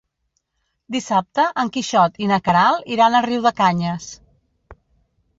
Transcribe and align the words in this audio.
Dissabte 0.93 1.43
en 1.63 1.67
Quixot 1.75 2.17
i 2.27 2.29
na 2.31 2.39
Queralt 2.47 2.89
iran 2.95 3.17
a 3.17 3.21
Riudecanyes. 3.27 4.09